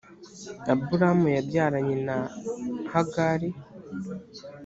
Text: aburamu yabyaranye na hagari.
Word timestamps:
aburamu 0.71 1.27
yabyaranye 1.35 1.95
na 2.07 2.17
hagari. 2.91 3.49